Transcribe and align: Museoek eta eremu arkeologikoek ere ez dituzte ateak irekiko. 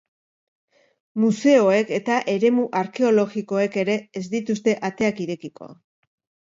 Museoek 1.23 1.93
eta 1.99 2.17
eremu 2.35 2.65
arkeologikoek 2.81 3.81
ere 3.85 4.01
ez 4.23 4.27
dituzte 4.35 4.77
ateak 4.91 5.27
irekiko. 5.29 5.75